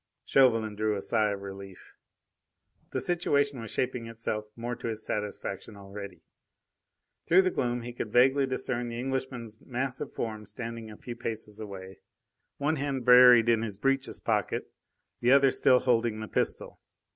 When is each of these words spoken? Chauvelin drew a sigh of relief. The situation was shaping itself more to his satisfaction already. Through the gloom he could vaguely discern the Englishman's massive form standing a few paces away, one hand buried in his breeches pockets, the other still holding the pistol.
Chauvelin 0.25 0.75
drew 0.75 0.95
a 0.97 1.01
sigh 1.03 1.29
of 1.29 1.43
relief. 1.43 1.93
The 2.89 2.99
situation 2.99 3.61
was 3.61 3.69
shaping 3.69 4.07
itself 4.07 4.45
more 4.55 4.75
to 4.77 4.87
his 4.87 5.05
satisfaction 5.05 5.75
already. 5.77 6.23
Through 7.27 7.43
the 7.43 7.51
gloom 7.51 7.83
he 7.83 7.93
could 7.93 8.11
vaguely 8.11 8.47
discern 8.47 8.87
the 8.89 8.97
Englishman's 8.99 9.61
massive 9.63 10.11
form 10.11 10.47
standing 10.47 10.89
a 10.89 10.97
few 10.97 11.15
paces 11.15 11.59
away, 11.59 11.99
one 12.57 12.77
hand 12.77 13.05
buried 13.05 13.47
in 13.47 13.61
his 13.61 13.77
breeches 13.77 14.19
pockets, 14.19 14.71
the 15.19 15.31
other 15.31 15.51
still 15.51 15.77
holding 15.81 16.19
the 16.19 16.27
pistol. 16.27 16.79